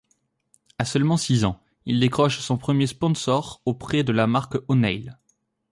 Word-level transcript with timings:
À 0.79 0.85
seulement 0.85 1.15
six 1.15 1.45
ans, 1.45 1.61
il 1.85 1.99
décroche 1.99 2.39
son 2.39 2.57
premier 2.57 2.87
sponsor 2.87 3.61
auprès 3.65 4.03
de 4.03 4.11
la 4.11 4.25
marque 4.25 4.57
O'Neill. 4.67 5.15